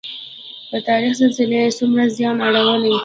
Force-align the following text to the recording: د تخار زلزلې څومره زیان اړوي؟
د 0.69 0.73
تخار 0.85 1.03
زلزلې 1.19 1.61
څومره 1.79 2.03
زیان 2.15 2.37
اړوي؟ 2.47 2.95